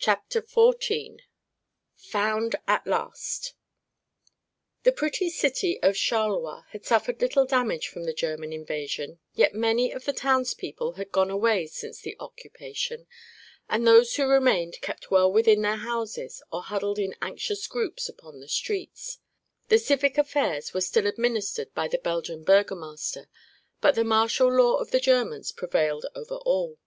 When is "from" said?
7.86-8.02